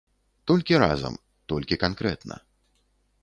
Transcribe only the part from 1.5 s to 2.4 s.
толькі канкрэтна.